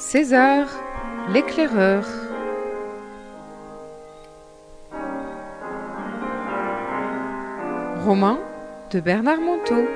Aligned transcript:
César, 0.00 0.68
l'éclaireur. 1.32 2.06
Roman 8.04 8.38
de 8.92 9.00
Bernard 9.00 9.40
Monteau. 9.40 9.88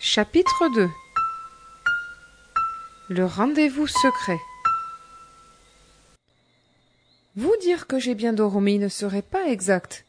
Chapitre 0.00 0.68
2 0.74 0.88
Le 3.08 3.24
rendez-vous 3.24 3.86
secret 3.86 4.40
Vous 7.36 7.54
dire 7.62 7.86
que 7.86 8.00
j'ai 8.00 8.16
bien 8.16 8.32
dormi 8.32 8.80
ne 8.80 8.88
serait 8.88 9.22
pas 9.22 9.46
exact. 9.46 10.04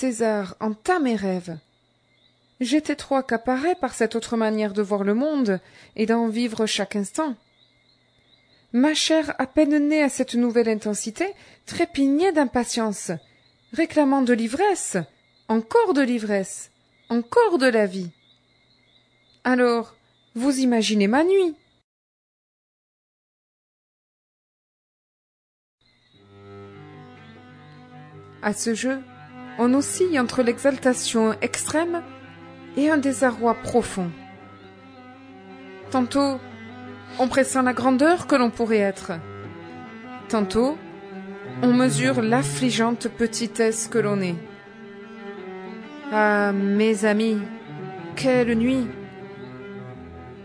César 0.00 0.54
hanta 0.60 1.00
mes 1.00 1.16
rêves. 1.16 1.58
J'étais 2.60 2.94
trop 2.94 3.16
accaparé 3.16 3.74
par 3.74 3.94
cette 3.94 4.14
autre 4.14 4.36
manière 4.36 4.72
de 4.72 4.80
voir 4.80 5.02
le 5.02 5.12
monde 5.12 5.58
et 5.96 6.06
d'en 6.06 6.28
vivre 6.28 6.66
chaque 6.66 6.94
instant. 6.94 7.34
Ma 8.72 8.94
chair, 8.94 9.34
à 9.38 9.48
peine 9.48 9.88
née 9.88 10.00
à 10.00 10.08
cette 10.08 10.36
nouvelle 10.36 10.68
intensité, 10.68 11.26
trépignait 11.66 12.30
d'impatience, 12.30 13.10
réclamant 13.72 14.22
de 14.22 14.32
l'ivresse, 14.34 14.98
encore 15.48 15.94
de 15.94 16.02
l'ivresse, 16.02 16.70
encore 17.08 17.58
de 17.58 17.66
la 17.66 17.86
vie. 17.86 18.12
Alors, 19.42 19.96
vous 20.36 20.60
imaginez 20.60 21.08
ma 21.08 21.24
nuit. 21.24 21.56
À 28.42 28.52
ce 28.52 28.74
jeu, 28.76 29.02
on 29.58 29.74
oscille 29.74 30.18
entre 30.18 30.42
l'exaltation 30.42 31.34
extrême 31.42 32.02
et 32.76 32.90
un 32.90 32.96
désarroi 32.96 33.54
profond. 33.54 34.10
Tantôt, 35.90 36.38
on 37.18 37.28
pressent 37.28 37.62
la 37.62 37.72
grandeur 37.72 38.26
que 38.26 38.36
l'on 38.36 38.50
pourrait 38.50 38.78
être. 38.78 39.12
Tantôt, 40.28 40.76
on 41.62 41.72
mesure 41.72 42.22
l'affligeante 42.22 43.08
petitesse 43.08 43.88
que 43.88 43.98
l'on 43.98 44.20
est. 44.20 44.36
Ah, 46.12 46.52
mes 46.52 47.04
amis, 47.04 47.38
quelle 48.16 48.54
nuit 48.56 48.86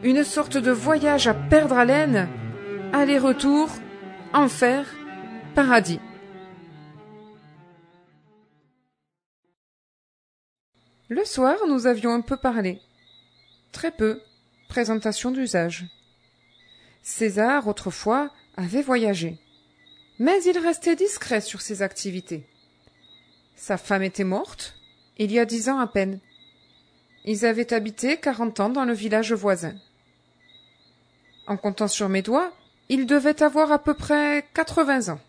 Une 0.03 0.23
sorte 0.23 0.58
de 0.58 0.72
voyage 0.72 1.28
à 1.28 1.34
perdre 1.34 1.78
haleine, 1.78 2.28
aller-retour, 2.94 3.69
enfer, 4.34 4.86
paradis. 5.53 6.00
Le 11.09 11.26
soir, 11.26 11.58
nous 11.68 11.86
avions 11.86 12.14
un 12.14 12.22
peu 12.22 12.38
parlé. 12.38 12.80
Très 13.72 13.92
peu. 13.92 14.22
Présentation 14.70 15.32
d'usage. 15.32 15.86
César, 17.02 17.68
autrefois, 17.68 18.32
avait 18.56 18.82
voyagé. 18.82 19.38
Mais 20.20 20.42
il 20.44 20.58
restait 20.58 20.96
discret 20.96 21.42
sur 21.42 21.62
ses 21.62 21.81
activités. 21.81 22.48
Sa 23.56 23.78
femme 23.78 24.04
était 24.04 24.24
morte, 24.24 24.76
il 25.18 25.31
y 25.31 25.40
a 25.40 25.46
dix 25.46 25.70
ans 25.70 25.80
à 25.80 25.88
peine. 25.88 26.20
Ils 27.26 27.46
avaient 27.46 27.74
habité 27.74 28.18
quarante 28.18 28.59
ans 28.59 28.70
dans 28.70 28.86
le 28.86 28.94
village 28.94 29.34
voisin. 29.34 29.76
En 31.48 31.58
comptant 31.58 31.88
sur 31.88 32.08
mes 32.09 32.22
doigts, 32.22 32.54
il 32.90 33.06
devait 33.06 33.44
avoir 33.44 33.72
à 33.72 33.84
peu 33.84 33.94
près 33.94 34.46
quatre-vingts 34.54 35.09
ans. 35.09 35.20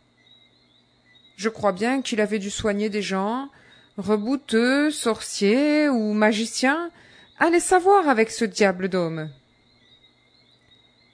Je 1.36 1.48
crois 1.48 1.72
bien 1.72 2.02
qu'il 2.02 2.20
avait 2.20 2.38
dû 2.38 2.50
soigner 2.50 2.88
des 2.88 3.02
gens, 3.02 3.50
rebouteux, 3.96 4.90
sorcier 4.90 5.88
ou 5.88 6.12
magicien, 6.12 6.90
allez 7.38 7.60
savoir 7.60 8.08
avec 8.08 8.30
ce 8.30 8.44
diable 8.44 8.88
d'homme. 8.88 9.30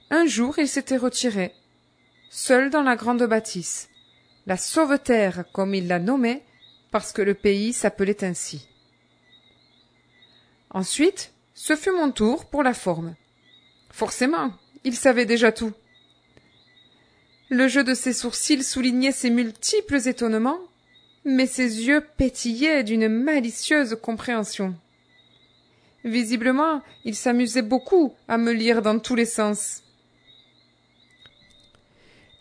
Un 0.09 0.25
jour 0.25 0.59
il 0.59 0.67
s'était 0.67 0.97
retiré, 0.97 1.53
seul 2.29 2.69
dans 2.69 2.83
la 2.83 2.95
grande 2.95 3.23
bâtisse, 3.23 3.89
la 4.47 4.57
sauveterre 4.57 5.45
comme 5.53 5.73
il 5.75 5.87
la 5.87 5.99
nommait, 5.99 6.43
parce 6.91 7.13
que 7.13 7.21
le 7.21 7.33
pays 7.33 7.71
s'appelait 7.71 8.23
ainsi. 8.23 8.67
Ensuite, 10.69 11.33
ce 11.53 11.75
fut 11.75 11.91
mon 11.91 12.11
tour 12.11 12.45
pour 12.45 12.63
la 12.63 12.73
forme. 12.73 13.15
Forcément, 13.91 14.53
il 14.83 14.95
savait 14.95 15.25
déjà 15.25 15.51
tout. 15.51 15.73
Le 17.49 17.67
jeu 17.67 17.83
de 17.83 17.93
ses 17.93 18.13
sourcils 18.13 18.63
soulignait 18.63 19.11
ses 19.11 19.29
multiples 19.29 20.07
étonnements, 20.07 20.59
mais 21.25 21.47
ses 21.47 21.85
yeux 21.85 22.05
pétillaient 22.17 22.83
d'une 22.83 23.07
malicieuse 23.07 23.97
compréhension. 24.01 24.75
Visiblement, 26.03 26.81
il 27.05 27.15
s'amusait 27.15 27.61
beaucoup 27.61 28.15
à 28.27 28.37
me 28.37 28.51
lire 28.51 28.81
dans 28.81 28.97
tous 28.99 29.15
les 29.15 29.25
sens. 29.25 29.83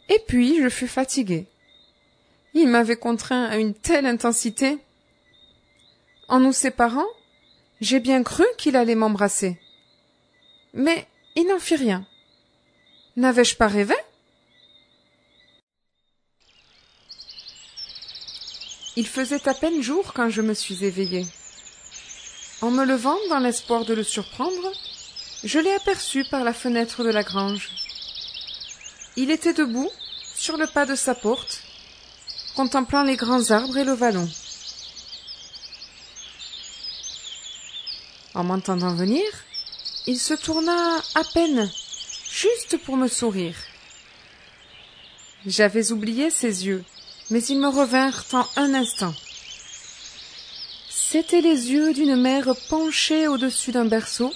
Et 0.09 0.19
puis 0.27 0.61
je 0.63 0.69
fus 0.69 0.89
fatigué. 0.89 1.47
Il 2.55 2.69
m'avait 2.69 2.97
contraint 2.97 3.45
à 3.45 3.59
une 3.59 3.75
telle 3.75 4.07
intensité. 4.07 4.79
En 6.29 6.41
nous 6.41 6.53
séparant, 6.53 7.07
j'ai 7.81 8.01
bien 8.01 8.23
cru 8.23 8.45
qu'il 8.59 8.77
allait 8.77 8.95
m'embrasser. 8.95 9.59
Mais 10.75 11.07
il 11.37 11.47
n'en 11.47 11.59
fit 11.59 11.77
rien. 11.77 12.07
N'avais-je 13.17 13.57
pas 13.57 13.69
rêvé? 13.69 13.95
Il 19.01 19.07
faisait 19.07 19.49
à 19.49 19.55
peine 19.55 19.81
jour 19.81 20.13
quand 20.13 20.29
je 20.29 20.43
me 20.43 20.53
suis 20.53 20.85
éveillée. 20.85 21.27
En 22.61 22.71
me 22.71 22.85
levant 22.85 23.17
dans 23.31 23.39
l'espoir 23.39 23.87
de 23.87 23.95
le 23.95 24.03
surprendre, 24.03 24.73
je 25.43 25.59
l'ai 25.59 25.73
aperçu 25.73 26.23
par 26.31 26.45
la 26.45 26.53
fenêtre 26.53 27.03
de 27.03 27.09
la 27.09 27.23
grange. 27.23 27.71
Il 29.17 29.31
était 29.31 29.55
debout, 29.55 29.91
sur 30.35 30.59
le 30.59 30.67
pas 30.67 30.85
de 30.85 30.95
sa 30.95 31.15
porte, 31.15 31.63
contemplant 32.55 33.03
les 33.03 33.17
grands 33.17 33.51
arbres 33.51 33.79
et 33.79 33.85
le 33.85 33.95
vallon. 33.95 34.29
En 38.35 38.45
m'entendant 38.45 38.95
venir, 38.95 39.25
il 40.07 40.19
se 40.19 40.35
tourna 40.35 40.99
à 41.15 41.25
peine, 41.33 41.71
juste 42.31 42.77
pour 42.85 42.99
me 42.99 43.09
sourire. 43.09 43.57
J'avais 45.47 45.91
oublié 45.91 46.29
ses 46.29 46.67
yeux, 46.67 46.85
mais 47.31 47.43
ils 47.45 47.59
me 47.59 47.69
revinrent 47.69 48.25
en 48.33 48.47
un 48.57 48.75
instant. 48.75 49.15
C'étaient 50.89 51.41
les 51.41 51.71
yeux 51.71 51.93
d'une 51.93 52.17
mère 52.17 52.55
penchée 52.69 53.29
au-dessus 53.29 53.73
d'un 53.73 53.85
berceau, 53.85 54.33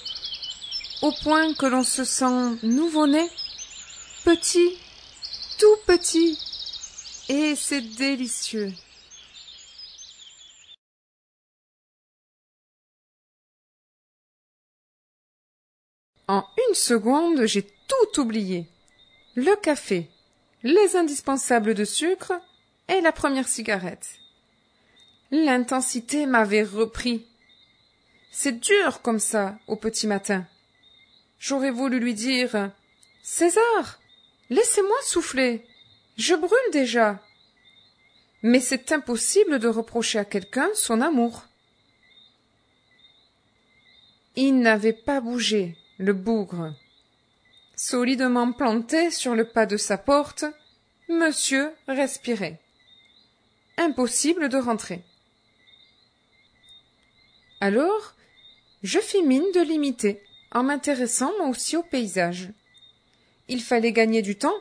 au 1.03 1.13
point 1.23 1.53
que 1.55 1.67
l'on 1.67 1.83
se 1.83 2.05
sent 2.05 2.57
nouveau-né, 2.63 3.29
petit, 4.25 4.77
tout 5.59 5.77
petit, 5.87 6.39
et 7.29 7.55
c'est 7.57 7.81
délicieux. 7.81 8.73
En 16.27 16.45
une 16.69 16.75
seconde, 16.75 17.45
j'ai 17.45 17.63
tout 17.63 18.21
oublié. 18.21 18.67
Le 19.35 19.55
café, 19.57 20.11
les 20.63 20.97
indispensables 20.97 21.75
de 21.75 21.85
sucre, 21.85 22.33
et 22.89 23.01
la 23.01 23.13
première 23.13 23.49
cigarette. 23.49 24.19
L'intensité 25.31 26.27
m'avait 26.27 26.63
repris. 26.63 27.27
C'est 28.31 28.61
dur 28.61 29.01
comme 29.03 29.19
ça, 29.19 29.59
au 29.67 29.77
petit 29.77 30.07
matin. 30.07 30.47
J'aurais 31.39 31.71
voulu 31.71 31.99
lui 31.99 32.15
dire 32.15 32.71
César, 33.23 34.01
laissez-moi 34.51 34.97
souffler. 35.05 35.65
Je 36.17 36.35
brûle 36.35 36.71
déjà. 36.73 37.21
Mais 38.43 38.61
c'est 38.61 38.93
impossible 38.93 39.59
de 39.59 39.69
reprocher 39.69 40.19
à 40.19 40.25
quelqu'un 40.25 40.69
son 40.75 41.01
amour. 41.01 41.45
Il 44.37 44.61
n'avait 44.61 44.93
pas 44.93 45.21
bougé, 45.21 45.77
le 45.99 46.13
bougre. 46.13 46.75
Solidement 47.77 48.53
planté 48.53 49.11
sur 49.11 49.35
le 49.35 49.45
pas 49.49 49.67
de 49.67 49.77
sa 49.77 49.97
porte, 49.97 50.45
monsieur 51.09 51.73
respirait 51.89 52.61
impossible 53.77 54.49
de 54.49 54.59
rentrer. 54.59 55.03
Alors, 57.61 58.15
je 58.83 58.99
fis 58.99 59.23
mine 59.23 59.51
de 59.55 59.61
l'imiter, 59.61 60.23
en 60.53 60.63
m'intéressant 60.63 61.33
moi 61.39 61.49
aussi 61.49 61.77
au 61.77 61.83
paysage. 61.83 62.51
Il 63.49 63.63
fallait 63.63 63.93
gagner 63.93 64.23
du 64.23 64.37
temps, 64.37 64.59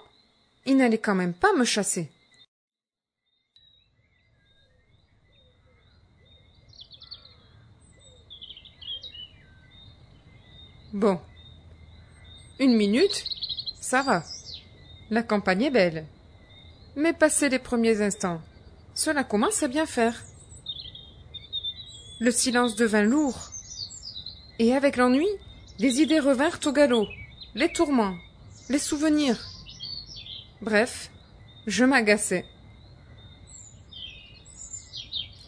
il 0.66 0.78
n'allait 0.78 0.98
quand 0.98 1.16
même 1.16 1.34
pas 1.34 1.54
me 1.54 1.66
chasser. 1.66 2.10
Bon. 10.94 11.20
Une 12.60 12.76
minute, 12.78 13.24
ça 13.82 14.04
va. 14.04 14.24
La 15.10 15.24
campagne 15.24 15.64
est 15.64 15.72
belle. 15.72 16.06
Mais 16.96 17.14
passez 17.14 17.50
les 17.50 17.58
premiers 17.58 18.02
instants, 18.02 18.42
cela 18.96 19.24
commence 19.24 19.64
à 19.64 19.68
bien 19.68 19.86
faire. 19.86 20.24
le 22.20 22.32
silence 22.32 22.76
devint 22.76 23.04
lourd. 23.04 23.50
Et 24.60 24.74
avec 24.74 24.96
l'ennui, 24.96 25.28
les 25.80 26.00
idées 26.00 26.20
revinrent 26.20 26.60
au 26.66 26.72
galop, 26.72 27.08
les 27.54 27.74
tourments, 27.74 28.16
les 28.70 28.80
souvenirs. 28.80 29.38
Bref, 30.62 31.10
je 31.68 31.84
m'agaçais. 31.84 32.46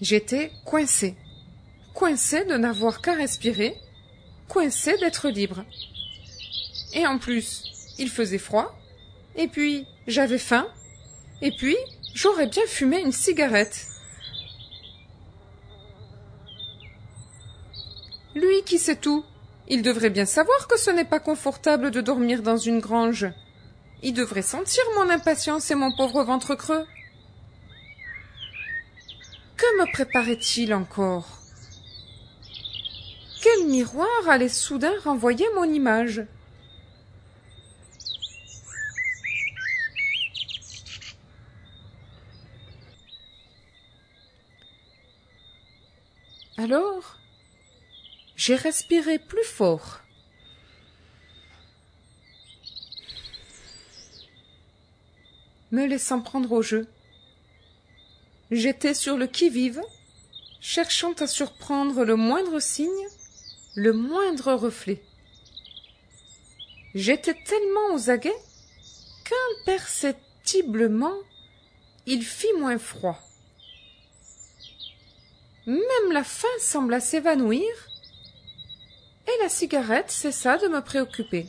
J'étais 0.01 0.51
coincé, 0.65 1.15
coincé 1.93 2.43
de 2.43 2.55
n'avoir 2.55 3.01
qu'à 3.01 3.13
respirer, 3.13 3.77
coincé 4.49 4.97
d'être 4.97 5.29
libre. 5.29 5.63
Et 6.93 7.07
en 7.07 7.17
plus, 7.19 7.63
il 7.97 8.09
faisait 8.09 8.37
froid, 8.37 8.77
et 9.37 9.47
puis 9.47 9.85
j'avais 10.07 10.39
faim, 10.39 10.67
et 11.41 11.51
puis 11.51 11.77
j'aurais 12.15 12.47
bien 12.47 12.65
fumé 12.65 13.01
une 13.01 13.11
cigarette. 13.11 13.87
Lui 18.33 18.63
qui 18.65 18.79
sait 18.79 18.95
tout, 18.95 19.23
il 19.67 19.81
devrait 19.81 20.09
bien 20.09 20.25
savoir 20.25 20.67
que 20.67 20.79
ce 20.79 20.89
n'est 20.89 21.05
pas 21.05 21.19
confortable 21.19 21.91
de 21.91 22.01
dormir 22.01 22.41
dans 22.41 22.57
une 22.57 22.79
grange. 22.79 23.27
Il 24.01 24.13
devrait 24.13 24.41
sentir 24.41 24.83
mon 24.95 25.09
impatience 25.09 25.69
et 25.71 25.75
mon 25.75 25.95
pauvre 25.95 26.23
ventre 26.23 26.55
creux. 26.55 26.85
Que 29.57 29.81
me 29.81 29.91
préparait-il 29.91 30.73
encore? 30.73 31.27
Quel 33.41 33.67
miroir 33.67 34.29
allait 34.29 34.49
soudain 34.49 34.93
renvoyer 35.03 35.45
mon 35.55 35.65
image? 35.65 36.25
Alors, 46.57 47.17
j'ai 48.37 48.55
respiré 48.55 49.19
plus 49.19 49.43
fort. 49.43 49.99
Me 55.71 55.85
laissant 55.85 56.21
prendre 56.21 56.53
au 56.53 56.61
jeu. 56.61 56.87
J'étais 58.51 58.93
sur 58.93 59.17
le 59.17 59.27
qui-vive, 59.27 59.81
cherchant 60.61 61.11
à 61.13 61.27
surprendre 61.27 62.05
le 62.05 62.15
moindre 62.15 62.61
signe, 62.61 63.07
le 63.75 63.91
moindre 63.91 64.53
reflet. 64.53 65.03
J'étais 66.93 67.33
tellement 67.33 67.95
aux 67.95 68.09
aguets 68.09 68.41
qu'imperceptiblement 69.25 71.17
il 72.05 72.23
fit 72.23 72.53
moins 72.57 72.77
froid. 72.77 73.19
Même 75.67 76.11
la 76.11 76.23
faim 76.23 76.47
sembla 76.59 76.99
s'évanouir, 76.99 77.65
et 79.27 79.43
la 79.43 79.49
cigarette 79.49 80.11
cessa 80.11 80.57
de 80.57 80.67
me 80.67 80.81
préoccuper. 80.81 81.47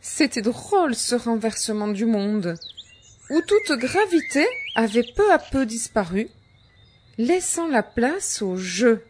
C'était 0.00 0.42
drôle 0.42 0.94
ce 0.94 1.14
renversement 1.14 1.88
du 1.88 2.06
monde, 2.06 2.54
où 3.28 3.40
toute 3.42 3.78
gravité 3.78 4.46
avait 4.74 5.12
peu 5.14 5.30
à 5.32 5.38
peu 5.38 5.66
disparu, 5.66 6.28
laissant 7.18 7.68
la 7.68 7.82
place 7.82 8.40
au 8.40 8.56
jeu. 8.56 9.04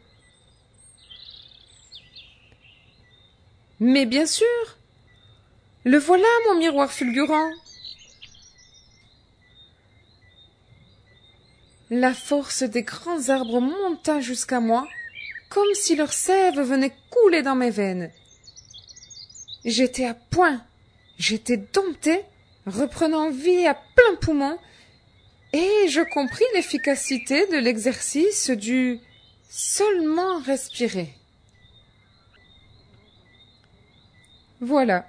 Mais 3.79 4.05
bien 4.05 4.27
sûr, 4.27 4.47
le 5.85 5.99
voilà 5.99 6.27
mon 6.49 6.59
miroir 6.59 6.93
fulgurant. 6.93 7.51
La 11.93 12.15
force 12.15 12.63
des 12.63 12.85
grands 12.85 13.31
arbres 13.31 13.61
monta 13.61 14.21
jusqu'à 14.21 14.61
moi, 14.61 14.87
comme 15.49 15.75
si 15.75 15.97
leur 15.97 16.13
sève 16.13 16.61
venait 16.61 16.95
couler 17.11 17.43
dans 17.43 17.57
mes 17.57 17.71
veines. 17.71 18.13
J'étais 19.65 20.07
à 20.07 20.15
point, 20.15 20.65
j'étais 21.19 21.57
dompté, 21.57 22.21
reprenant 22.65 23.31
vie 23.31 23.67
à 23.67 23.75
plein 23.75 24.15
poumon, 24.21 24.57
et 25.53 25.89
je 25.89 26.01
compris 26.15 26.45
l'efficacité 26.55 27.49
de 27.49 27.57
l'exercice 27.57 28.51
du 28.51 29.01
seulement 29.49 30.39
respirer. 30.39 31.13
Voilà. 34.61 35.07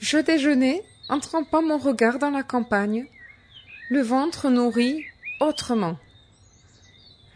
Je 0.00 0.18
déjeunais 0.18 0.82
en 1.08 1.20
trempant 1.20 1.62
mon 1.62 1.78
regard 1.78 2.18
dans 2.18 2.30
la 2.30 2.42
campagne, 2.42 3.06
le 3.88 4.02
ventre 4.02 4.50
nourri 4.50 5.04
autrement. 5.46 5.98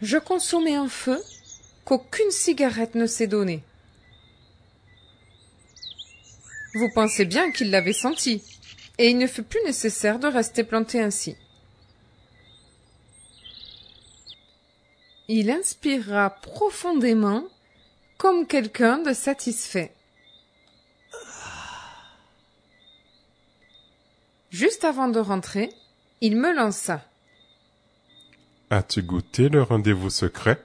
Je 0.01 0.17
consommais 0.17 0.75
un 0.75 0.89
feu 0.89 1.21
qu'aucune 1.85 2.31
cigarette 2.31 2.95
ne 2.95 3.07
s'est 3.07 3.27
donné. 3.27 3.63
Vous 6.73 6.89
pensez 6.93 7.25
bien 7.25 7.51
qu'il 7.51 7.71
l'avait 7.71 7.93
senti, 7.93 8.43
et 8.97 9.09
il 9.09 9.17
ne 9.17 9.27
fut 9.27 9.43
plus 9.43 9.63
nécessaire 9.65 10.19
de 10.19 10.27
rester 10.27 10.63
planté 10.63 11.01
ainsi. 11.01 11.35
Il 15.27 15.49
inspira 15.49 16.29
profondément 16.29 17.43
comme 18.17 18.47
quelqu'un 18.47 18.99
de 18.99 19.13
satisfait. 19.13 19.93
Juste 24.49 24.83
avant 24.83 25.07
de 25.07 25.19
rentrer, 25.19 25.69
il 26.21 26.37
me 26.37 26.53
lança. 26.53 27.03
As-tu 28.69 29.01
goûté 29.01 29.47
le 29.47 29.63
rendez-vous 29.63 30.09
secret? 30.09 30.61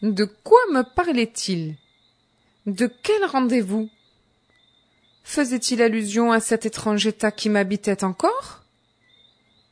De 0.00 0.24
quoi 0.24 0.60
me 0.72 0.82
parlait-il? 0.82 1.76
De 2.64 2.90
quel 3.02 3.22
rendez-vous? 3.26 3.90
Faisait-il 5.24 5.82
allusion 5.82 6.32
à 6.32 6.40
cet 6.40 6.64
étrange 6.64 7.06
état 7.06 7.30
qui 7.30 7.50
m'habitait 7.50 8.02
encore? 8.02 8.62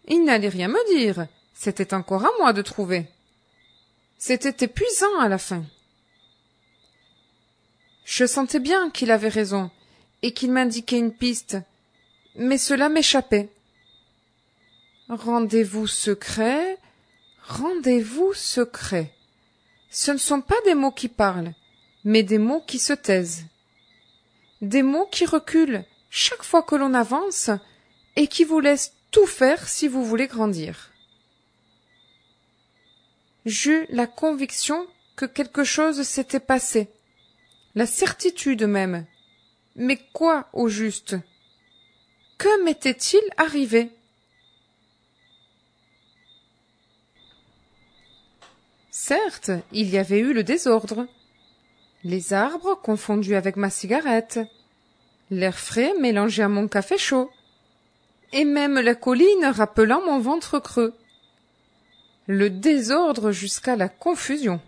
Il 0.06 0.24
n'allait 0.24 0.50
rien 0.50 0.68
me 0.68 0.94
dire, 0.94 1.28
c'était 1.54 1.94
encore 1.94 2.26
à 2.26 2.30
moi 2.38 2.52
de 2.52 2.60
trouver. 2.60 3.06
C'était 4.18 4.66
épuisant 4.66 5.18
à 5.20 5.30
la 5.30 5.38
fin. 5.38 5.64
Je 8.04 8.26
sentais 8.26 8.60
bien 8.60 8.90
qu'il 8.90 9.10
avait 9.10 9.28
raison, 9.28 9.70
et 10.20 10.32
qu'il 10.32 10.52
m'indiquait 10.52 10.98
une 10.98 11.14
piste, 11.14 11.56
mais 12.36 12.58
cela 12.58 12.90
m'échappait. 12.90 13.48
Rendez-vous 15.08 15.86
secret, 15.86 16.78
rendez-vous 17.46 18.32
secret. 18.32 19.12
Ce 19.90 20.10
ne 20.10 20.16
sont 20.16 20.40
pas 20.40 20.60
des 20.64 20.74
mots 20.74 20.92
qui 20.92 21.08
parlent, 21.08 21.52
mais 22.04 22.22
des 22.22 22.38
mots 22.38 22.62
qui 22.66 22.78
se 22.78 22.94
taisent. 22.94 23.44
Des 24.62 24.82
mots 24.82 25.06
qui 25.12 25.26
reculent 25.26 25.84
chaque 26.08 26.42
fois 26.42 26.62
que 26.62 26.74
l'on 26.74 26.94
avance 26.94 27.50
et 28.16 28.28
qui 28.28 28.44
vous 28.44 28.60
laissent 28.60 28.94
tout 29.10 29.26
faire 29.26 29.68
si 29.68 29.88
vous 29.88 30.04
voulez 30.04 30.26
grandir. 30.26 30.90
J'eus 33.44 33.86
la 33.90 34.06
conviction 34.06 34.86
que 35.16 35.26
quelque 35.26 35.64
chose 35.64 36.02
s'était 36.02 36.40
passé, 36.40 36.88
la 37.74 37.84
certitude 37.84 38.62
même. 38.62 39.04
Mais 39.76 39.98
quoi 40.14 40.48
au 40.54 40.68
juste? 40.68 41.16
Que 42.38 42.64
m'était-il 42.64 43.22
arrivé? 43.36 43.90
Certes, 48.96 49.50
il 49.72 49.90
y 49.90 49.98
avait 49.98 50.20
eu 50.20 50.32
le 50.32 50.44
désordre. 50.44 51.08
Les 52.04 52.32
arbres 52.32 52.76
confondus 52.80 53.34
avec 53.34 53.56
ma 53.56 53.68
cigarette, 53.68 54.38
l'air 55.30 55.58
frais 55.58 55.94
mélangé 55.98 56.44
à 56.44 56.48
mon 56.48 56.68
café 56.68 56.96
chaud, 56.96 57.28
et 58.32 58.44
même 58.44 58.78
la 58.78 58.94
colline 58.94 59.46
rappelant 59.46 60.00
mon 60.06 60.20
ventre 60.20 60.60
creux. 60.60 60.94
Le 62.28 62.48
désordre 62.50 63.32
jusqu'à 63.32 63.74
la 63.74 63.88
confusion. 63.88 64.60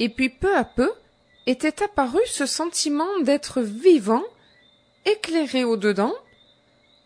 Et 0.00 0.08
puis 0.08 0.28
peu 0.28 0.54
à 0.56 0.64
peu 0.64 0.90
était 1.46 1.80
apparu 1.80 2.20
ce 2.26 2.44
sentiment 2.44 3.20
d'être 3.22 3.62
vivant, 3.62 4.24
éclairé 5.04 5.62
au-dedans, 5.62 6.14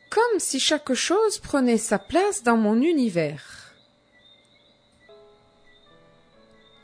comme 0.09 0.39
si 0.39 0.59
chaque 0.59 0.95
chose 0.95 1.39
prenait 1.41 1.77
sa 1.77 1.99
place 1.99 2.43
dans 2.43 2.57
mon 2.57 2.81
univers. 2.81 3.60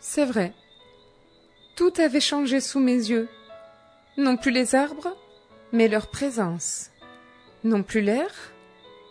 C'est 0.09 0.25
vrai. 0.25 0.55
Tout 1.75 1.93
avait 1.99 2.21
changé 2.21 2.61
sous 2.61 2.79
mes 2.79 2.95
yeux. 2.95 3.29
Non 4.17 4.37
plus 4.37 4.53
les 4.53 4.77
arbres, 4.77 5.17
mais 5.73 5.89
leur 5.89 6.07
présence. 6.07 6.91
Non 7.65 7.83
plus 7.83 8.03
l'air, 8.03 8.31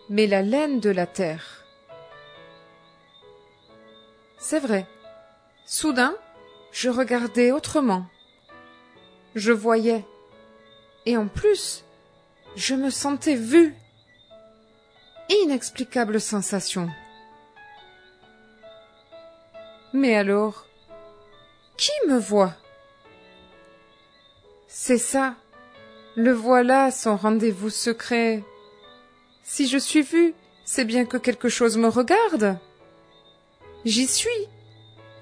mais 0.08 0.26
la 0.26 0.40
laine 0.40 0.80
de 0.80 0.88
la 0.88 1.06
terre. 1.06 1.66
C'est 4.38 4.58
vrai. 4.58 4.86
Soudain, 5.66 6.16
je 6.72 6.88
regardais 6.88 7.52
autrement. 7.52 8.06
Je 9.34 9.52
voyais. 9.52 10.02
Et 11.04 11.18
en 11.18 11.28
plus, 11.28 11.84
je 12.56 12.74
me 12.74 12.88
sentais 12.88 13.36
vue. 13.36 13.74
Inexplicable 15.28 16.22
sensation. 16.22 16.88
Mais 19.92 20.16
alors, 20.16 20.65
qui 21.76 21.92
me 22.08 22.18
voit? 22.18 22.54
C'est 24.68 24.98
ça. 24.98 25.34
Le 26.16 26.32
voilà, 26.32 26.90
son 26.90 27.16
rendez-vous 27.16 27.70
secret. 27.70 28.42
Si 29.42 29.68
je 29.68 29.78
suis 29.78 30.02
vue, 30.02 30.34
c'est 30.64 30.84
bien 30.84 31.04
que 31.04 31.16
quelque 31.16 31.48
chose 31.48 31.76
me 31.76 31.88
regarde. 31.88 32.58
J'y 33.84 34.06
suis. 34.06 34.48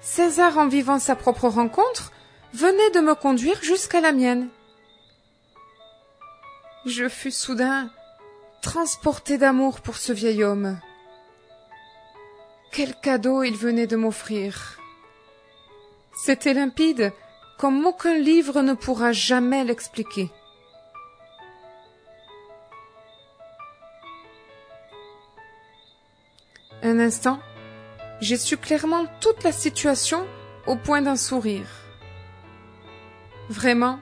César, 0.01 0.57
en 0.57 0.67
vivant 0.67 0.99
sa 0.99 1.15
propre 1.15 1.47
rencontre, 1.47 2.11
venait 2.53 2.91
de 2.91 2.99
me 2.99 3.15
conduire 3.15 3.61
jusqu'à 3.61 4.01
la 4.01 4.11
mienne. 4.11 4.49
Je 6.85 7.09
fus 7.09 7.31
soudain 7.31 7.89
transporté 8.61 9.37
d'amour 9.37 9.79
pour 9.81 9.95
ce 9.95 10.11
vieil 10.11 10.43
homme. 10.43 10.79
Quel 12.71 12.95
cadeau 12.95 13.43
il 13.43 13.55
venait 13.55 13.85
de 13.85 13.95
m'offrir. 13.95 14.79
C'était 16.15 16.53
limpide, 16.53 17.11
comme 17.57 17.85
aucun 17.85 18.17
livre 18.17 18.61
ne 18.61 18.73
pourra 18.73 19.11
jamais 19.11 19.63
l'expliquer. 19.63 20.31
Un 26.83 26.99
instant, 26.99 27.39
j'ai 28.21 28.37
su 28.37 28.57
clairement 28.57 29.05
toute 29.19 29.43
la 29.43 29.51
situation 29.51 30.25
au 30.67 30.75
point 30.75 31.01
d'un 31.01 31.15
sourire. 31.15 31.67
Vraiment, 33.49 33.99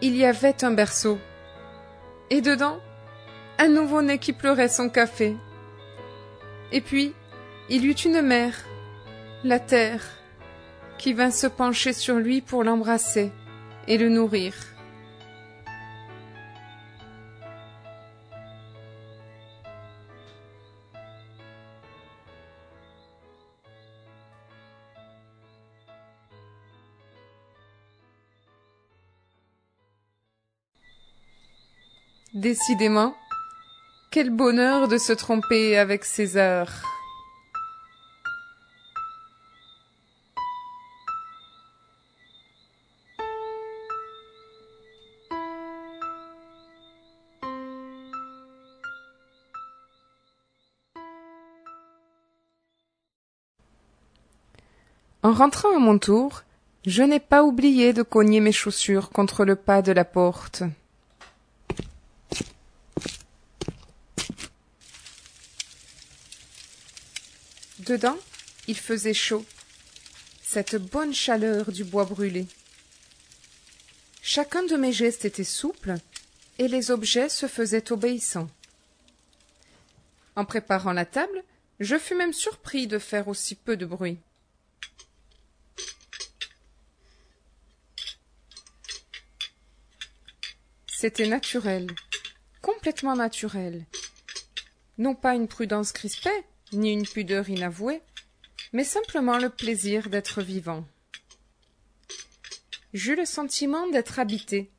il 0.00 0.16
y 0.16 0.24
avait 0.24 0.64
un 0.64 0.72
berceau. 0.72 1.18
Et 2.30 2.40
dedans, 2.40 2.78
un 3.58 3.68
nouveau-né 3.68 4.18
qui 4.18 4.32
pleurait 4.32 4.68
son 4.68 4.88
café. 4.88 5.36
Et 6.72 6.80
puis, 6.80 7.14
il 7.68 7.86
eut 7.86 7.92
une 7.92 8.22
mère, 8.22 8.56
la 9.44 9.60
terre, 9.60 10.02
qui 11.02 11.14
vint 11.14 11.32
se 11.32 11.48
pencher 11.48 11.92
sur 11.92 12.14
lui 12.14 12.40
pour 12.40 12.62
l'embrasser 12.62 13.32
et 13.88 13.98
le 13.98 14.08
nourrir. 14.08 14.54
Décidément, 32.32 33.16
quel 34.12 34.30
bonheur 34.30 34.86
de 34.86 34.98
se 34.98 35.12
tromper 35.12 35.76
avec 35.76 36.04
César. 36.04 36.91
En 55.24 55.32
rentrant 55.32 55.76
à 55.76 55.78
mon 55.78 55.98
tour, 55.98 56.42
je 56.84 57.04
n'ai 57.04 57.20
pas 57.20 57.44
oublié 57.44 57.92
de 57.92 58.02
cogner 58.02 58.40
mes 58.40 58.50
chaussures 58.50 59.10
contre 59.10 59.44
le 59.44 59.54
pas 59.54 59.80
de 59.80 59.92
la 59.92 60.04
porte. 60.04 60.64
Dedans, 67.78 68.18
il 68.66 68.76
faisait 68.76 69.14
chaud, 69.14 69.44
cette 70.42 70.74
bonne 70.76 71.14
chaleur 71.14 71.70
du 71.70 71.84
bois 71.84 72.04
brûlé. 72.04 72.46
Chacun 74.22 74.64
de 74.64 74.76
mes 74.76 74.92
gestes 74.92 75.24
était 75.24 75.44
souple, 75.44 75.94
et 76.58 76.66
les 76.66 76.90
objets 76.90 77.28
se 77.28 77.46
faisaient 77.46 77.92
obéissants. 77.92 78.48
En 80.34 80.44
préparant 80.44 80.92
la 80.92 81.04
table, 81.04 81.44
je 81.78 81.96
fus 81.96 82.16
même 82.16 82.32
surpris 82.32 82.88
de 82.88 82.98
faire 82.98 83.28
aussi 83.28 83.54
peu 83.54 83.76
de 83.76 83.86
bruit. 83.86 84.18
C'était 91.02 91.26
naturel, 91.26 91.88
complètement 92.60 93.16
naturel. 93.16 93.86
Non 94.98 95.16
pas 95.16 95.34
une 95.34 95.48
prudence 95.48 95.90
crispée, 95.90 96.30
ni 96.72 96.92
une 96.92 97.08
pudeur 97.08 97.48
inavouée, 97.48 98.02
mais 98.72 98.84
simplement 98.84 99.36
le 99.36 99.50
plaisir 99.50 100.10
d'être 100.10 100.42
vivant. 100.42 100.86
J'eus 102.94 103.16
le 103.16 103.24
sentiment 103.24 103.88
d'être 103.88 104.20
habité, 104.20 104.70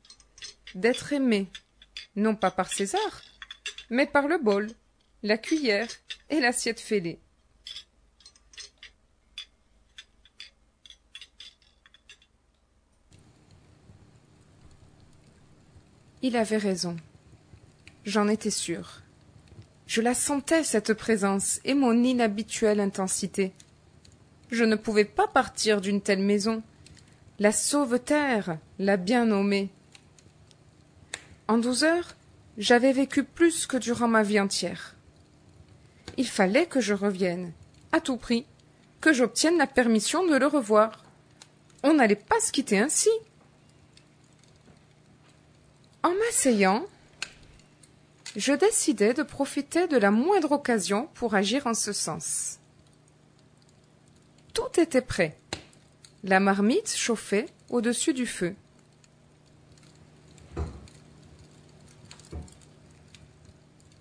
d'être 0.74 1.12
aimé, 1.12 1.46
non 2.16 2.34
pas 2.34 2.50
par 2.50 2.72
César, 2.72 3.22
mais 3.90 4.06
par 4.06 4.26
le 4.26 4.38
bol, 4.38 4.70
la 5.22 5.36
cuillère 5.36 5.90
et 6.30 6.40
l'assiette 6.40 6.80
fêlée. 6.80 7.20
Il 16.26 16.38
avait 16.38 16.56
raison. 16.56 16.96
J'en 18.06 18.28
étais 18.28 18.48
sûre. 18.48 19.02
Je 19.86 20.00
la 20.00 20.14
sentais, 20.14 20.64
cette 20.64 20.94
présence, 20.94 21.60
et 21.66 21.74
mon 21.74 22.02
inhabituelle 22.02 22.80
intensité. 22.80 23.52
Je 24.50 24.64
ne 24.64 24.74
pouvais 24.74 25.04
pas 25.04 25.28
partir 25.28 25.82
d'une 25.82 26.00
telle 26.00 26.22
maison. 26.22 26.62
La 27.38 27.52
sauve-terre 27.52 28.56
l'a 28.78 28.96
bien 28.96 29.26
nommée. 29.26 29.68
En 31.46 31.58
douze 31.58 31.84
heures, 31.84 32.16
j'avais 32.56 32.94
vécu 32.94 33.22
plus 33.22 33.66
que 33.66 33.76
durant 33.76 34.08
ma 34.08 34.22
vie 34.22 34.40
entière. 34.40 34.96
Il 36.16 36.26
fallait 36.26 36.64
que 36.64 36.80
je 36.80 36.94
revienne, 36.94 37.52
à 37.92 38.00
tout 38.00 38.16
prix, 38.16 38.46
que 39.02 39.12
j'obtienne 39.12 39.58
la 39.58 39.66
permission 39.66 40.26
de 40.26 40.36
le 40.36 40.46
revoir. 40.46 41.04
On 41.82 41.92
n'allait 41.92 42.16
pas 42.16 42.40
se 42.40 42.50
quitter 42.50 42.78
ainsi. 42.78 43.10
En 46.04 46.14
m'asseyant, 46.16 46.86
je 48.36 48.52
décidai 48.52 49.14
de 49.14 49.22
profiter 49.22 49.88
de 49.88 49.96
la 49.96 50.10
moindre 50.10 50.52
occasion 50.52 51.08
pour 51.14 51.34
agir 51.34 51.66
en 51.66 51.72
ce 51.72 51.94
sens. 51.94 52.58
Tout 54.52 54.78
était 54.78 55.00
prêt. 55.00 55.38
La 56.22 56.40
marmite 56.40 56.94
chauffait 56.94 57.46
au-dessus 57.70 58.12
du 58.12 58.26
feu. 58.26 58.54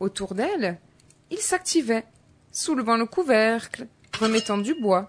Autour 0.02 0.36
d'elle, 0.36 0.80
il 1.32 1.40
s'activait, 1.40 2.06
soulevant 2.52 2.98
le 2.98 3.06
couvercle, 3.06 3.88
remettant 4.20 4.58
du 4.58 4.76
bois. 4.76 5.08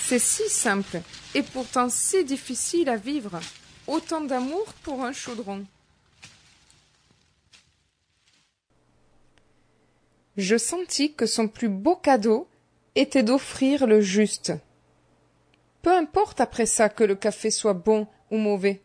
C'est 0.00 0.18
si 0.18 0.48
simple 0.48 1.02
et 1.34 1.42
pourtant 1.42 1.90
si 1.90 2.24
difficile 2.24 2.88
à 2.88 2.96
vivre. 2.96 3.38
Autant 3.92 4.22
d'amour 4.22 4.64
pour 4.82 5.04
un 5.04 5.12
chaudron. 5.12 5.64
je 10.36 10.56
sentis 10.56 11.14
que 11.14 11.26
son 11.26 11.48
plus 11.48 11.68
beau 11.68 11.96
cadeau 11.96 12.48
était 12.94 13.22
d'offrir 13.22 13.86
le 13.86 14.00
juste. 14.00 14.52
Peu 15.82 15.92
importe 15.92 16.40
après 16.40 16.66
ça 16.66 16.88
que 16.88 17.04
le 17.04 17.14
café 17.14 17.50
soit 17.50 17.74
bon 17.74 18.06
ou 18.30 18.36
mauvais. 18.36 18.82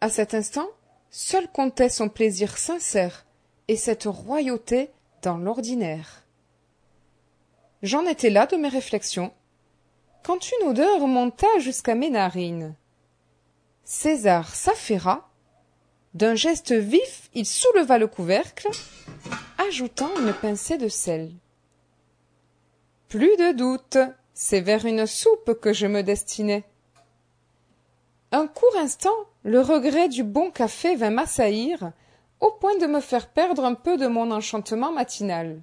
À 0.00 0.08
cet 0.08 0.34
instant, 0.34 0.68
seul 1.10 1.48
comptait 1.48 1.88
son 1.88 2.08
plaisir 2.08 2.58
sincère 2.58 3.26
et 3.68 3.76
cette 3.76 4.04
royauté 4.04 4.90
dans 5.22 5.36
l'ordinaire. 5.36 6.24
J'en 7.82 8.04
étais 8.04 8.30
là 8.30 8.46
de 8.46 8.56
mes 8.56 8.68
réflexions, 8.68 9.32
quand 10.22 10.50
une 10.52 10.68
odeur 10.68 11.06
monta 11.06 11.46
jusqu'à 11.60 11.94
mes 11.94 12.10
narines. 12.10 12.74
César 13.84 14.54
s'affaira, 14.54 15.30
d'un 16.14 16.34
geste 16.34 16.72
vif 16.72 17.30
il 17.34 17.46
souleva 17.46 17.98
le 17.98 18.06
couvercle, 18.06 18.68
ajoutant 19.58 20.10
une 20.18 20.32
pincée 20.32 20.78
de 20.78 20.88
sel. 20.88 21.32
Plus 23.08 23.36
de 23.36 23.52
doute, 23.52 23.98
c'est 24.34 24.60
vers 24.60 24.84
une 24.86 25.06
soupe 25.06 25.58
que 25.60 25.72
je 25.72 25.86
me 25.86 26.02
destinais. 26.02 26.64
Un 28.32 28.46
court 28.46 28.76
instant, 28.78 29.16
le 29.42 29.60
regret 29.60 30.08
du 30.08 30.22
bon 30.22 30.50
café 30.50 30.94
vint 30.94 31.10
m'assaillir, 31.10 31.92
au 32.40 32.52
point 32.52 32.76
de 32.78 32.86
me 32.86 33.00
faire 33.00 33.28
perdre 33.28 33.64
un 33.64 33.74
peu 33.74 33.96
de 33.96 34.06
mon 34.06 34.30
enchantement 34.30 34.92
matinal. 34.92 35.60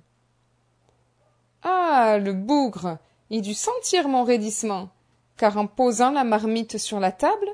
Ah. 1.64 2.18
Le 2.18 2.34
bougre. 2.34 2.98
Il 3.30 3.42
dut 3.42 3.54
sentir 3.54 4.08
mon 4.08 4.24
raidissement, 4.24 4.90
car 5.36 5.58
en 5.58 5.68
posant 5.68 6.12
la 6.12 6.24
marmite 6.24 6.78
sur 6.78 7.00
la 7.00 7.12
table, 7.12 7.50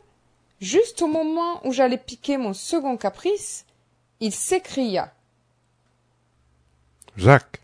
juste 0.64 1.02
au 1.02 1.08
moment 1.08 1.66
où 1.68 1.74
j'allais 1.74 1.98
piquer 1.98 2.38
mon 2.38 2.54
second 2.54 2.98
caprice, 2.98 3.66
il 4.20 4.32
s'écria. 4.32 5.14
Jacques, 7.18 7.62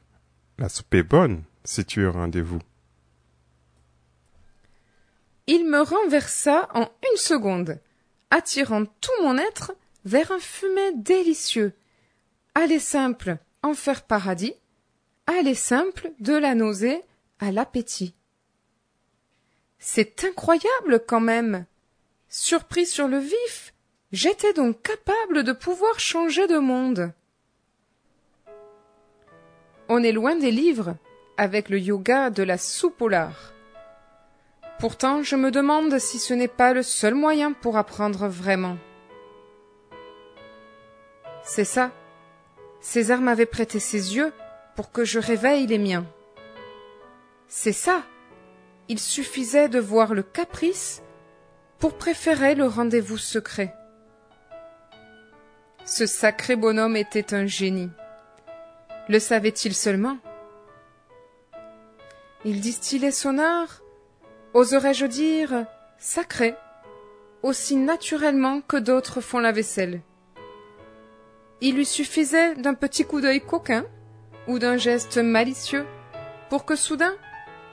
la 0.58 0.70
soupe 0.70 0.94
est 0.94 1.03
bonne, 1.03 1.44
si 1.63 1.86
tu 1.86 2.03
es 2.03 2.06
au 2.06 2.12
rendez-vous. 2.12 2.60
Il 5.48 5.68
me 5.68 5.82
renversa 5.82 6.70
en 6.74 6.82
une 6.82 7.18
seconde, 7.18 7.79
attirant 8.29 8.86
tout 8.86 9.24
mon 9.24 9.38
être 9.38 9.72
vers 10.06 10.32
un 10.32 10.39
fumet 10.39 10.94
délicieux. 10.96 11.74
Aller 12.53 12.79
simple, 12.79 13.38
en 13.63 13.74
faire 13.74 14.03
paradis, 14.03 14.53
aller 15.25 15.56
simple 15.56 16.12
de 16.20 16.34
la 16.34 16.53
nausée 16.53 17.01
à 17.39 17.51
l'appétit. 17.51 18.13
C'est 19.79 20.25
incroyable 20.25 21.03
quand 21.08 21.22
même. 21.22 21.65
Surpris 22.31 22.86
sur 22.86 23.07
le 23.07 23.17
vif, 23.17 23.74
j'étais 24.12 24.53
donc 24.53 24.83
capable 24.83 25.43
de 25.43 25.51
pouvoir 25.51 26.00
changer 26.00 26.45
de 26.45 26.59
monde. 26.59 27.12
On 29.88 30.03
est 30.03 30.12
loin 30.12 30.36
des 30.36 30.51
livres 30.51 30.95
avec 31.38 31.69
le 31.69 31.79
yoga 31.79 32.29
de 32.29 32.43
la 32.43 32.59
soupe 32.59 33.01
au 33.01 33.07
lard. 33.07 33.53
Pourtant, 34.77 35.24
je 35.24 35.36
me 35.36 35.50
demande 35.50 35.98
si 35.98 36.19
ce 36.19 36.36
n'est 36.36 36.48
pas 36.48 36.74
le 36.74 36.83
seul 36.83 37.15
moyen 37.15 37.51
pour 37.51 37.77
apprendre 37.77 38.27
vraiment. 38.27 38.77
C'est 41.43 41.65
ça. 41.65 41.91
César 42.79 43.21
m'avait 43.21 43.48
prêté 43.48 43.79
ses 43.79 44.15
yeux 44.15 44.31
pour 44.75 44.91
que 44.91 45.03
je 45.03 45.17
réveille 45.17 45.65
les 45.65 45.79
miens. 45.79 46.05
C'est 47.48 47.74
ça. 47.74 48.03
Il 48.88 49.00
suffisait 49.00 49.67
de 49.67 49.79
voir 49.79 50.13
le 50.13 50.21
caprice 50.21 51.01
pour 51.79 51.98
préférer 51.98 52.55
le 52.55 52.67
rendez-vous 52.67 53.17
secret. 53.17 53.74
Ce 55.86 56.05
sacré 56.05 56.55
bonhomme 56.55 56.98
était 56.98 57.33
un 57.33 57.45
génie. 57.45 57.89
Le 59.07 59.17
savait-il 59.19 59.74
seulement? 59.74 60.17
Il 62.45 62.59
distillait 62.59 63.12
son 63.12 63.39
art, 63.39 63.81
oserais-je 64.53 65.05
dire, 65.05 65.65
sacré, 65.98 66.55
aussi 67.43 67.75
naturellement 67.75 68.62
que 68.62 68.77
d'autres 68.77 69.21
font 69.21 69.39
la 69.39 69.51
vaisselle. 69.51 70.01
Il 71.62 71.75
lui 71.75 71.86
suffisait 71.86 72.55
d'un 72.55 72.74
petit 72.74 73.03
coup 73.05 73.19
d'œil 73.19 73.41
coquin 73.41 73.86
ou 74.48 74.59
d'un 74.59 74.77
geste 74.77 75.17
malicieux 75.17 75.86
pour 76.50 76.65
que 76.65 76.75
soudain 76.75 77.15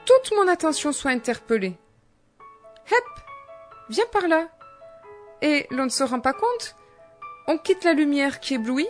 toute 0.05 0.35
mon 0.35 0.47
attention 0.47 0.91
soit 0.91 1.11
interpellée. 1.11 1.77
Hep 2.87 3.26
Viens 3.89 4.05
par 4.11 4.27
là 4.27 4.47
Et 5.41 5.67
l'on 5.71 5.85
ne 5.85 5.89
se 5.89 6.03
rend 6.03 6.19
pas 6.19 6.33
compte 6.33 6.75
On 7.47 7.57
quitte 7.57 7.83
la 7.83 7.93
lumière 7.93 8.39
qui 8.39 8.55
éblouit 8.55 8.89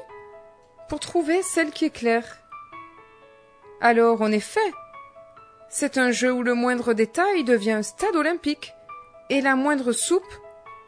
pour 0.89 0.99
trouver 0.99 1.41
celle 1.41 1.71
qui 1.71 1.85
éclaire. 1.85 2.37
Alors, 3.81 4.21
en 4.21 4.31
effet, 4.31 4.71
c'est 5.69 5.97
un 5.97 6.11
jeu 6.11 6.31
où 6.31 6.43
le 6.43 6.53
moindre 6.53 6.93
détail 6.93 7.43
devient 7.43 7.71
un 7.73 7.83
stade 7.83 8.15
olympique 8.15 8.73
et 9.29 9.41
la 9.41 9.55
moindre 9.55 9.91
soupe 9.91 10.23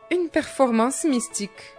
une 0.09 0.29
performance 0.29 1.03
mystique. 1.03 1.75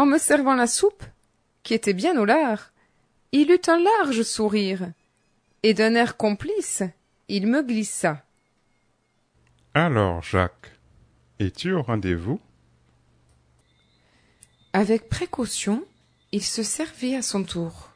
En 0.00 0.06
me 0.06 0.16
servant 0.16 0.54
la 0.54 0.66
soupe, 0.66 1.04
qui 1.62 1.74
était 1.74 1.92
bien 1.92 2.18
au 2.18 2.24
lard, 2.24 2.72
il 3.32 3.50
eut 3.50 3.60
un 3.66 3.78
large 3.78 4.22
sourire, 4.22 4.90
et 5.62 5.74
d'un 5.74 5.94
air 5.94 6.16
complice, 6.16 6.82
il 7.28 7.46
me 7.46 7.62
glissa. 7.62 8.24
Alors, 9.74 10.22
Jacques, 10.22 10.72
es-tu 11.38 11.74
au 11.74 11.82
rendez-vous? 11.82 12.40
Avec 14.72 15.10
précaution, 15.10 15.84
il 16.32 16.44
se 16.44 16.62
servit 16.62 17.14
à 17.14 17.20
son 17.20 17.44
tour. 17.44 17.89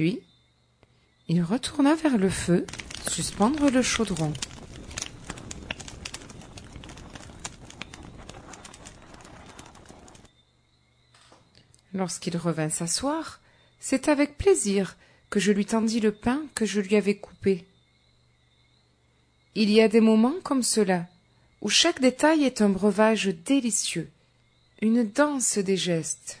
Puis, 0.00 0.22
il 1.28 1.42
retourna 1.42 1.94
vers 1.94 2.16
le 2.16 2.30
feu, 2.30 2.64
suspendre 3.06 3.70
le 3.70 3.82
chaudron. 3.82 4.32
Lorsqu'il 11.92 12.34
revint 12.38 12.70
s'asseoir, 12.70 13.42
c'est 13.78 14.08
avec 14.08 14.38
plaisir 14.38 14.96
que 15.28 15.38
je 15.38 15.52
lui 15.52 15.66
tendis 15.66 16.00
le 16.00 16.12
pain 16.12 16.46
que 16.54 16.64
je 16.64 16.80
lui 16.80 16.96
avais 16.96 17.18
coupé. 17.18 17.66
Il 19.54 19.68
y 19.68 19.82
a 19.82 19.88
des 19.88 20.00
moments 20.00 20.40
comme 20.42 20.62
cela, 20.62 21.08
où 21.60 21.68
chaque 21.68 22.00
détail 22.00 22.44
est 22.44 22.62
un 22.62 22.70
breuvage 22.70 23.26
délicieux, 23.26 24.10
une 24.80 25.04
danse 25.06 25.58
des 25.58 25.76
gestes. 25.76 26.39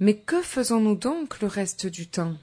Mais 0.00 0.18
que 0.18 0.42
faisons-nous 0.42 0.96
donc 0.96 1.40
le 1.40 1.46
reste 1.46 1.86
du 1.86 2.08
temps? 2.08 2.36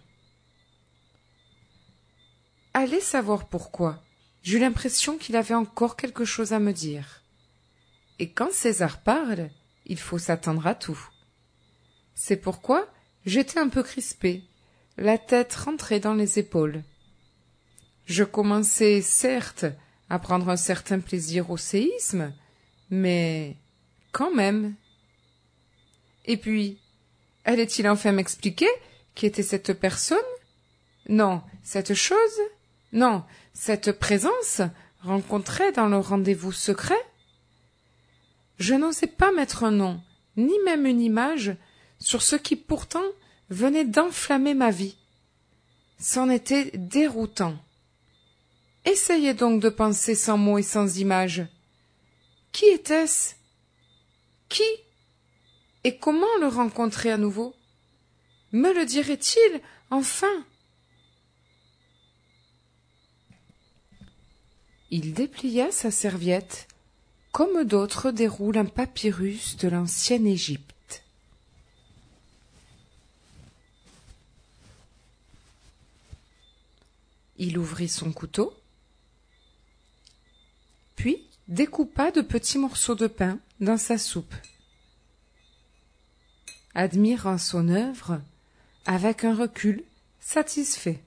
Allez 2.74 3.02
savoir 3.02 3.50
pourquoi. 3.50 4.02
J'eus 4.44 4.60
l'impression 4.60 5.18
qu'il 5.18 5.36
avait 5.36 5.54
encore 5.54 5.98
quelque 5.98 6.26
chose 6.26 6.54
à 6.54 6.60
me 6.60 6.72
dire. 6.72 7.22
Et 8.20 8.32
quand 8.32 8.52
César 8.52 9.02
parle, 9.02 9.50
il 9.86 10.00
faut 10.00 10.18
s'attendre 10.18 10.66
à 10.66 10.76
tout. 10.76 11.10
C'est 12.16 12.38
pourquoi 12.38 12.88
j'étais 13.26 13.60
un 13.60 13.70
peu 13.70 13.84
crispé, 13.84 14.44
la 14.98 15.18
tête 15.18 15.54
rentrée 15.54 16.00
dans 16.00 16.14
les 16.14 16.40
épaules. 16.40 16.84
Je 18.06 18.24
commençais, 18.24 19.02
certes, 19.02 19.66
à 20.10 20.20
prendre 20.20 20.50
un 20.50 20.58
certain 20.58 21.00
plaisir 21.00 21.50
au 21.50 21.58
séisme, 21.58 22.34
mais 22.90 23.58
quand 24.12 24.34
même. 24.34 24.76
Et 26.26 26.38
puis, 26.38 26.81
Allait-il 27.46 27.88
enfin 27.88 28.12
m'expliquer 28.12 28.70
qui 29.16 29.26
était 29.26 29.44
cette 29.44 29.74
personne? 29.74 30.18
Non, 31.10 31.42
cette 31.64 31.94
chose? 31.94 32.40
Non, 32.94 33.24
cette 33.54 33.92
présence 33.94 34.62
rencontrée 35.02 35.72
dans 35.72 35.88
le 35.88 35.98
rendez-vous 35.98 36.52
secret? 36.52 37.02
Je 38.58 38.76
n'osais 38.76 39.08
pas 39.08 39.32
mettre 39.32 39.64
un 39.64 39.72
nom, 39.72 40.02
ni 40.38 40.54
même 40.66 40.86
une 40.86 41.02
image, 41.02 41.56
sur 42.00 42.22
ce 42.22 42.36
qui 42.36 42.56
pourtant 42.56 43.04
venait 43.50 43.86
d'enflammer 43.86 44.54
ma 44.54 44.70
vie. 44.70 44.98
C'en 46.00 46.30
était 46.30 46.72
déroutant. 46.76 47.58
Essayez 48.86 49.34
donc 49.34 49.62
de 49.62 49.70
penser 49.70 50.16
sans 50.16 50.38
mots 50.38 50.58
et 50.58 50.64
sans 50.64 50.98
images. 50.98 51.46
Qui 52.52 52.66
était-ce? 52.66 53.36
Qui? 54.50 54.64
Et 55.84 55.98
comment 55.98 56.28
le 56.40 56.48
rencontrer 56.48 57.12
à 57.12 57.18
nouveau? 57.18 57.56
Me 58.52 58.74
le 58.74 58.86
dirait-il 58.86 59.62
enfin? 59.90 60.46
Il 64.90 65.14
déplia 65.14 65.72
sa 65.72 65.90
serviette, 65.90 66.68
comme 67.32 67.64
d'autres 67.64 68.12
déroulent 68.12 68.58
un 68.58 68.66
papyrus 68.66 69.56
de 69.58 69.70
l'ancienne 69.70 70.28
Égypte. 70.28 71.04
Il 77.38 77.58
ouvrit 77.58 77.90
son 77.90 78.12
couteau, 78.12 78.54
puis 80.96 81.26
découpa 81.48 82.12
de 82.12 82.22
petits 82.22 82.60
morceaux 82.60 82.94
de 82.94 83.08
pain 83.08 83.40
dans 83.62 83.78
sa 83.78 83.98
soupe 83.98 84.36
admirant 86.76 87.38
son 87.38 87.70
œuvre 87.70 88.22
avec 88.86 89.24
un 89.24 89.36
recul 89.36 89.84
satisfait. 90.20 91.02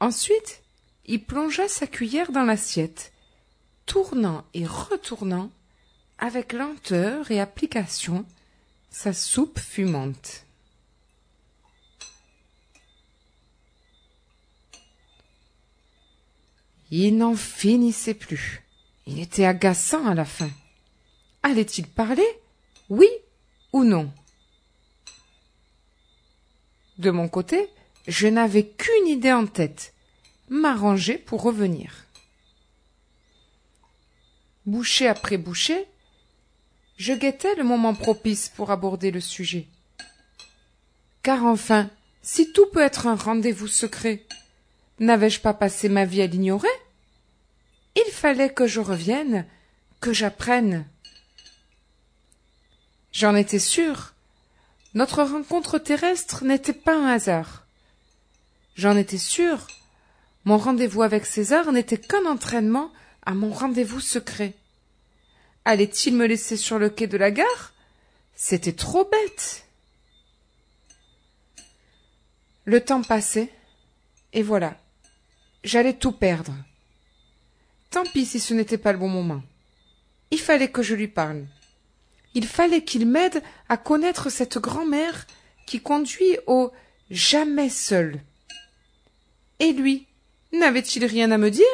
Ensuite, 0.00 0.62
il 1.06 1.24
plongea 1.24 1.68
sa 1.68 1.86
cuillère 1.86 2.30
dans 2.30 2.44
l'assiette, 2.44 3.12
tournant 3.86 4.44
et 4.54 4.64
retournant 4.64 5.50
avec 6.18 6.52
lenteur 6.52 7.30
et 7.30 7.40
application 7.40 8.24
sa 8.90 9.12
soupe 9.12 9.58
fumante. 9.58 10.44
Il 16.90 17.16
n'en 17.16 17.34
finissait 17.34 18.14
plus. 18.14 18.62
Il 19.06 19.20
était 19.20 19.44
agaçant 19.44 20.06
à 20.06 20.14
la 20.14 20.24
fin. 20.24 20.50
Allait-il 21.42 21.86
parler 21.86 22.26
Oui 22.88 23.08
ou 23.72 23.84
non? 23.84 24.10
De 26.98 27.10
mon 27.10 27.28
côté, 27.28 27.68
je 28.06 28.26
n'avais 28.26 28.66
qu'une 28.66 29.06
idée 29.06 29.32
en 29.32 29.46
tête 29.46 29.94
m'arranger 30.48 31.18
pour 31.18 31.42
revenir. 31.42 32.06
Bouchée 34.66 35.06
après 35.06 35.36
bouchée, 35.36 35.86
je 36.96 37.12
guettais 37.12 37.54
le 37.54 37.64
moment 37.64 37.94
propice 37.94 38.48
pour 38.48 38.70
aborder 38.70 39.10
le 39.10 39.20
sujet. 39.20 39.66
Car 41.22 41.44
enfin, 41.44 41.90
si 42.22 42.52
tout 42.52 42.66
peut 42.66 42.82
être 42.82 43.06
un 43.06 43.14
rendez-vous 43.14 43.68
secret, 43.68 44.24
n'avais-je 44.98 45.40
pas 45.40 45.54
passé 45.54 45.88
ma 45.88 46.04
vie 46.04 46.22
à 46.22 46.26
l'ignorer? 46.26 46.68
Il 47.96 48.10
fallait 48.12 48.52
que 48.52 48.66
je 48.66 48.80
revienne, 48.80 49.46
que 50.00 50.12
j'apprenne. 50.12 50.86
J'en 53.12 53.34
étais 53.34 53.58
sûre. 53.58 54.14
Notre 54.94 55.22
rencontre 55.22 55.78
terrestre 55.78 56.44
n'était 56.44 56.72
pas 56.72 56.96
un 56.96 57.06
hasard. 57.06 57.66
J'en 58.74 58.96
étais 58.96 59.18
sûre. 59.18 59.66
Mon 60.44 60.56
rendez-vous 60.56 61.02
avec 61.02 61.26
César 61.26 61.72
n'était 61.72 61.98
qu'un 61.98 62.24
entraînement 62.26 62.92
à 63.26 63.34
mon 63.34 63.52
rendez-vous 63.52 64.00
secret. 64.00 64.54
Allait-il 65.64 66.14
me 66.14 66.26
laisser 66.26 66.56
sur 66.56 66.78
le 66.78 66.88
quai 66.88 67.06
de 67.06 67.18
la 67.18 67.30
gare? 67.30 67.72
C'était 68.34 68.72
trop 68.72 69.04
bête. 69.04 69.66
Le 72.64 72.80
temps 72.82 73.02
passait, 73.02 73.52
et 74.32 74.42
voilà, 74.42 74.76
j'allais 75.64 75.94
tout 75.94 76.12
perdre. 76.12 76.54
Tant 77.90 78.04
pis 78.04 78.26
si 78.26 78.40
ce 78.40 78.54
n'était 78.54 78.78
pas 78.78 78.92
le 78.92 78.98
bon 78.98 79.08
moment. 79.08 79.42
Il 80.30 80.38
fallait 80.38 80.70
que 80.70 80.82
je 80.82 80.94
lui 80.94 81.08
parle. 81.08 81.46
Il 82.34 82.46
fallait 82.46 82.84
qu'il 82.84 83.06
m'aide 83.06 83.42
à 83.68 83.76
connaître 83.76 84.30
cette 84.30 84.58
grand-mère 84.58 85.26
qui 85.66 85.80
conduit 85.80 86.38
au 86.46 86.70
jamais 87.10 87.70
seul. 87.70 88.20
Et 89.58 89.72
lui, 89.72 90.06
n'avait-il 90.52 91.04
rien 91.04 91.30
à 91.30 91.38
me 91.38 91.50
dire? 91.50 91.64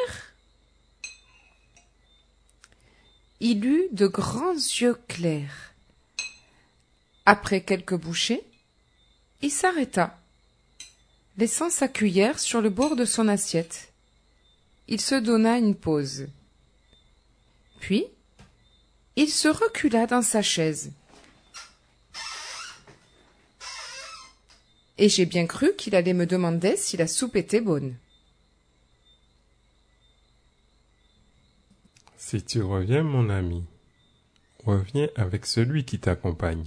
Il 3.39 3.65
eut 3.65 3.87
de 3.91 4.07
grands 4.07 4.53
yeux 4.53 4.97
clairs. 5.07 5.73
Après 7.25 7.61
quelques 7.61 7.95
bouchées, 7.95 8.43
il 9.41 9.51
s'arrêta, 9.51 10.19
laissant 11.37 11.69
sa 11.69 11.87
cuillère 11.87 12.39
sur 12.39 12.61
le 12.61 12.69
bord 12.69 12.95
de 12.95 13.05
son 13.05 13.27
assiette. 13.27 13.91
Il 14.87 15.01
se 15.01 15.15
donna 15.15 15.57
une 15.57 15.75
pause. 15.75 16.27
Puis, 17.79 18.05
il 19.15 19.29
se 19.29 19.47
recula 19.47 20.07
dans 20.07 20.21
sa 20.21 20.41
chaise. 20.41 20.91
Et 24.97 25.09
j'ai 25.09 25.25
bien 25.25 25.45
cru 25.45 25.75
qu'il 25.75 25.95
allait 25.95 26.13
me 26.13 26.25
demander 26.25 26.77
si 26.77 26.95
la 26.95 27.07
soupe 27.07 27.35
était 27.35 27.61
bonne. 27.61 27.95
Si 32.17 32.41
tu 32.43 32.61
reviens, 32.61 33.03
mon 33.03 33.29
ami, 33.29 33.65
reviens 34.63 35.09
avec 35.15 35.45
celui 35.45 35.85
qui 35.85 35.99
t'accompagne. 35.99 36.65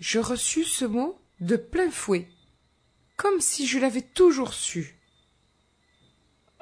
Je 0.00 0.18
reçus 0.18 0.64
ce 0.64 0.84
mot 0.84 1.18
de 1.40 1.56
plein 1.56 1.90
fouet, 1.90 2.28
comme 3.16 3.40
si 3.40 3.66
je 3.66 3.78
l'avais 3.78 4.02
toujours 4.02 4.54
su. 4.54 4.96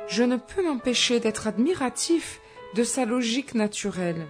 Je 0.08 0.22
ne 0.22 0.36
peux 0.36 0.62
m'empêcher 0.62 1.20
d'être 1.20 1.46
admiratif 1.46 2.40
de 2.74 2.84
sa 2.84 3.04
logique 3.04 3.54
naturelle. 3.54 4.26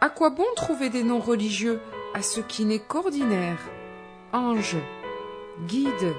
À 0.00 0.10
quoi 0.10 0.30
bon 0.30 0.46
trouver 0.56 0.90
des 0.90 1.02
noms 1.02 1.20
religieux 1.20 1.80
à 2.14 2.22
ce 2.22 2.40
qui 2.40 2.64
n'est 2.64 2.78
qu'ordinaire, 2.78 3.60
ange, 4.32 4.76
guide, 5.66 6.14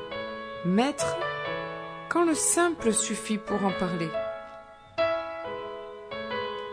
maître, 0.66 1.18
quand 2.10 2.26
le 2.26 2.36
simple 2.36 2.94
suffit 2.94 3.38
pour 3.38 3.64
en 3.64 3.72
parler 3.72 4.10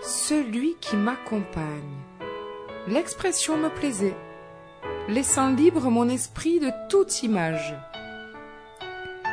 celui 0.03 0.77
qui 0.81 0.97
m'accompagne. 0.97 1.97
L'expression 2.89 3.57
me 3.57 3.69
plaisait, 3.69 4.17
laissant 5.09 5.51
libre 5.51 5.91
mon 5.91 6.09
esprit 6.09 6.59
de 6.59 6.71
toute 6.89 7.23
image. 7.23 7.75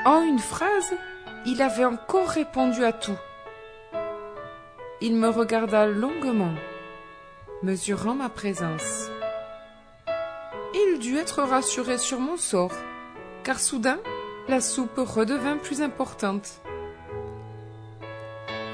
En 0.06 0.22
une 0.22 0.40
phrase, 0.40 0.94
il 1.46 1.62
avait 1.62 1.86
encore 1.86 2.30
répondu 2.30 2.84
à 2.84 2.94
tout. 2.94 3.18
Il 5.02 5.16
me 5.16 5.30
regarda 5.30 5.86
longuement, 5.86 6.54
mesurant 7.64 8.16
ma 8.16 8.30
présence. 8.30 9.10
Il 10.74 11.00
dut 11.00 11.18
être 11.18 11.44
rassuré 11.44 11.98
sur 11.98 12.20
mon 12.20 12.38
sort, 12.38 12.74
car 13.44 13.60
soudain 13.60 14.00
la 14.48 14.62
soupe 14.62 14.98
redevint 14.98 15.58
plus 15.58 15.82
importante. 15.82 16.62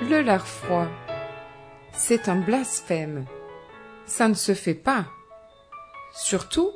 Le 0.10 0.22
lard 0.22 0.48
froid 0.48 0.88
c'est 1.98 2.28
un 2.30 2.36
blasphème. 2.36 3.26
Ça 4.06 4.28
ne 4.28 4.34
se 4.34 4.54
fait 4.54 4.76
pas. 4.76 5.06
Surtout 6.14 6.72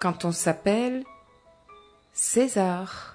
quand 0.00 0.24
on 0.24 0.32
s'appelle 0.32 1.04
César. 2.12 3.13